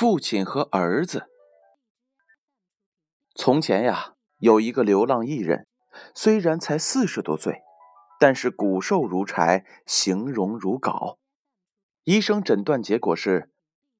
[0.00, 1.26] 父亲和儿子。
[3.34, 5.66] 从前呀，有一个流浪艺人，
[6.14, 7.62] 虽然才四十多岁，
[8.20, 11.18] 但是骨瘦如柴，形容如槁。
[12.04, 13.50] 医生诊断结果是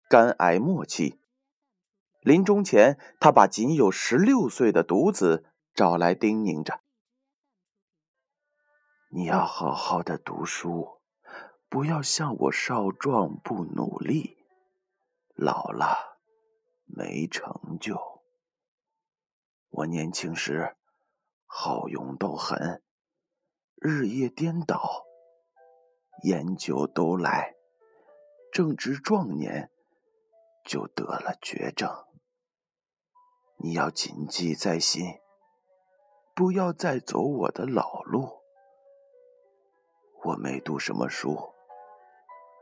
[0.08, 1.18] 肝癌末期。
[2.20, 6.78] 临终前，他把仅有十六岁的独子找来，叮咛着
[9.10, 11.00] ：“你要好好的读书，
[11.68, 14.36] 不要像我少壮不努力。”
[15.40, 16.18] 老了，
[16.84, 17.96] 没成就。
[19.68, 20.76] 我年轻时
[21.46, 22.82] 好勇斗狠，
[23.76, 25.04] 日夜颠倒，
[26.24, 27.54] 烟酒都来，
[28.50, 29.70] 正值壮年
[30.64, 31.88] 就得了绝症。
[33.58, 35.20] 你要谨记在心，
[36.34, 38.42] 不要再走我的老路。
[40.24, 41.54] 我没读什么书，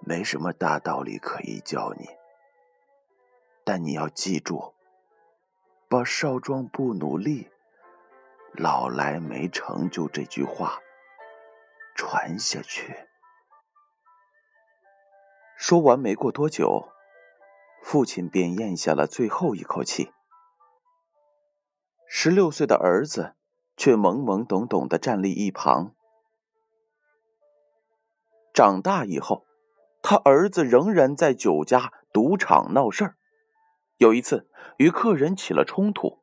[0.00, 2.06] 没什么大道理可以教你。
[3.68, 4.74] 但你要记住，
[5.88, 7.50] 把“少壮不努力，
[8.52, 10.78] 老来没成就”这句话
[11.96, 13.08] 传下去。
[15.56, 16.90] 说完，没过多久，
[17.82, 20.12] 父亲便咽下了最后一口气。
[22.06, 23.34] 十六岁的儿子
[23.76, 25.96] 却懵懵懂懂的站立一旁。
[28.54, 29.44] 长大以后，
[30.02, 33.16] 他儿子仍然在酒家、赌场闹事儿。
[33.98, 36.18] 有一次，与客人起了冲突，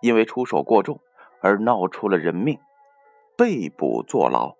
[0.00, 1.00] 因为出手过重
[1.40, 2.60] 而闹出了人命，
[3.36, 4.54] 被捕坐牢。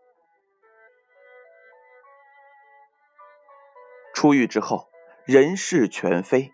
[4.12, 4.88] 出狱之后，
[5.24, 6.50] 人事全非，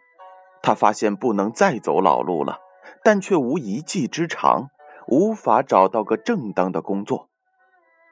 [0.63, 2.59] 他发现不能再走老路了，
[3.03, 4.69] 但却无一技之长，
[5.07, 7.31] 无法找到个正当的工作，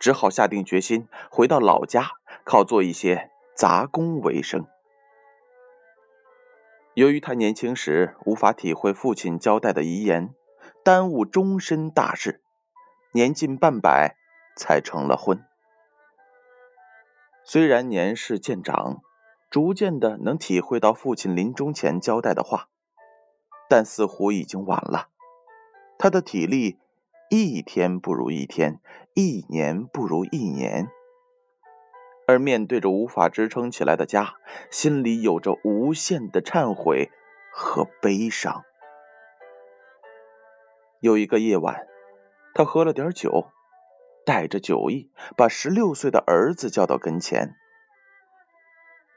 [0.00, 2.12] 只好下定决心回到老家，
[2.44, 4.66] 靠做一些杂工为生。
[6.96, 10.34] 由于他年轻时无法体会父亲交代的遗言，
[10.82, 12.40] 耽误终身大事，
[13.12, 14.16] 年近半百
[14.56, 15.44] 才成了婚。
[17.44, 19.02] 虽然年事渐长，
[19.50, 22.70] 逐渐的能体会到父亲临终前交代的话，
[23.68, 25.10] 但似乎已经晚了。
[25.98, 26.78] 他的体力
[27.28, 28.80] 一天不如一天，
[29.12, 30.88] 一年不如一年。
[32.26, 34.34] 而面对着无法支撑起来的家，
[34.70, 37.10] 心里有着无限的忏悔
[37.52, 38.64] 和悲伤。
[41.00, 41.86] 有一个夜晚，
[42.52, 43.52] 他喝了点酒，
[44.24, 47.54] 带着酒意，把十六岁的儿子叫到跟前。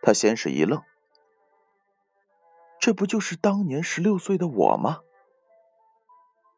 [0.01, 0.83] 他先是一愣，
[2.79, 4.99] 这不就是当年十六岁的我吗？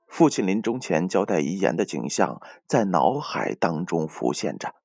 [0.07, 4.75] 父亲临终前交代遗言的景象在脑海当中浮现着。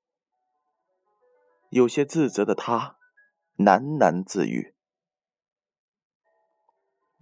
[1.70, 2.96] 有些自责的他，
[3.56, 4.74] 喃喃自语：“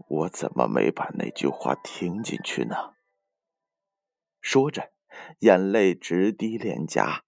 [0.09, 2.95] 我怎么没把那句话听进去呢？”
[4.41, 4.93] 说着，
[5.41, 7.25] 眼泪直滴脸颊。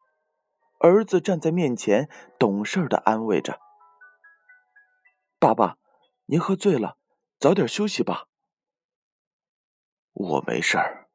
[0.78, 3.58] 儿子站在面前，懂事的安慰着
[5.40, 5.78] ：“爸爸，
[6.26, 6.98] 您喝醉了，
[7.38, 8.28] 早点休息吧。
[10.12, 11.08] ”“我没事儿。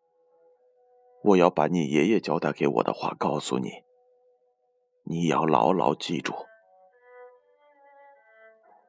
[1.24, 3.84] 我要把你爷爷交代给我的话告诉你。”
[5.04, 6.34] 你要牢牢记住，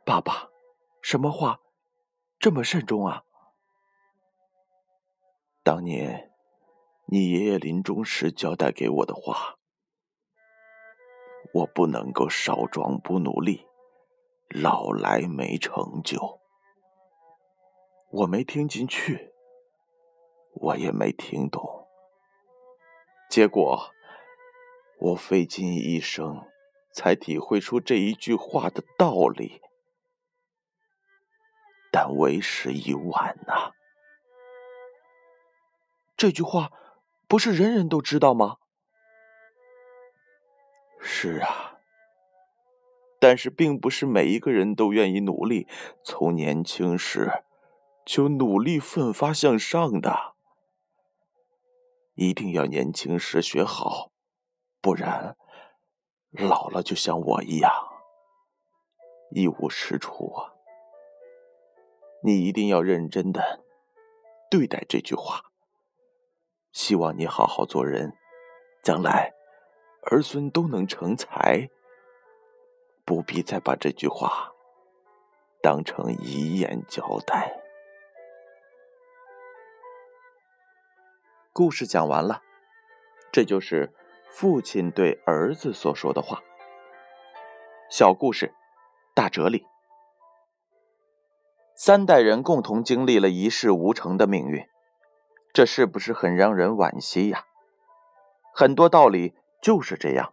[0.05, 0.51] 爸爸，
[1.01, 1.61] 什么话
[2.39, 3.25] 这么慎重啊？
[5.65, 6.33] 当年
[7.07, 9.57] 你爷爷临终时交代给我的话，
[11.55, 13.67] 我不能够少壮不努力，
[14.49, 16.41] 老来没成就。
[18.11, 19.33] 我没听进去，
[20.55, 21.89] 我也没听懂，
[23.31, 23.91] 结果。
[25.05, 26.47] 我费尽一生，
[26.93, 29.61] 才体会出这一句话的道理，
[31.91, 33.73] 但为时已晚呐。
[36.17, 36.71] 这句话
[37.27, 38.59] 不是人人都知道吗？
[41.01, 41.81] 是啊，
[43.19, 45.67] 但是并不是每一个人都愿意努力，
[46.05, 47.43] 从年轻时
[48.07, 50.37] 就努力奋发向上的。
[52.15, 54.12] 一定要年轻时学好。
[54.83, 55.37] 不然，
[56.33, 57.73] 老了就像我一样
[59.31, 60.53] 一无是处啊！
[62.25, 63.63] 你一定要认真的
[64.51, 65.41] 对待这句话。
[66.73, 68.13] 希望你好好做人，
[68.83, 69.33] 将来
[70.11, 71.71] 儿孙都能成才。
[73.05, 74.53] 不必再把这句话
[75.61, 77.63] 当成遗言交代。
[81.53, 82.43] 故事讲完了，
[83.31, 83.95] 这就是。
[84.33, 86.43] 父亲对儿子所说的话，
[87.91, 88.55] 小故事，
[89.15, 89.67] 大哲理。
[91.77, 94.67] 三代人共同经历了一事无成的命运，
[95.53, 97.45] 这是不是很让人惋惜呀？
[98.55, 100.33] 很多道理就是这样，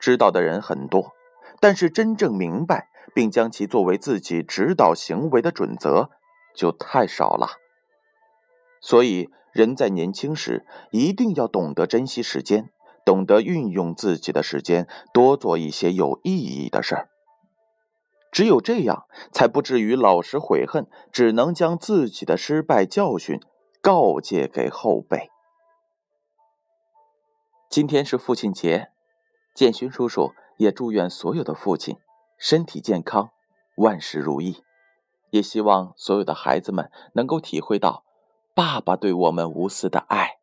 [0.00, 1.12] 知道的人很多，
[1.60, 6.10] 但是真正明白并将其作为自己指导行为的准则
[6.54, 7.58] 就太少了。
[8.80, 12.70] 所以，人在年轻时一定要懂得珍惜时间，
[13.06, 17.08] 懂得运用自己的时间，多做一些有意义的事儿。
[18.32, 23.40] 只有这样，才不至于老是悔恨，只能将自己的失败教训
[23.80, 25.30] 告诫给后辈。
[27.70, 28.90] 今天是父亲节，
[29.54, 31.96] 建勋叔叔也祝愿所有的父亲
[32.36, 33.30] 身体健康，
[33.76, 34.62] 万事如意。
[35.30, 38.04] 也希望所有的孩子们能够体会到
[38.54, 40.38] 爸爸对我们无私的爱，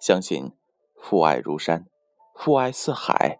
[0.00, 0.52] 相信
[1.06, 1.84] 父爱如山，
[2.34, 3.38] 父爱似海，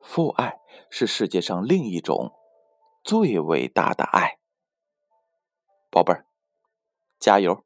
[0.00, 0.60] 父爱
[0.90, 2.30] 是世界上另一种。
[3.02, 4.38] 最伟大的爱，
[5.90, 6.24] 宝贝儿，
[7.18, 7.64] 加油！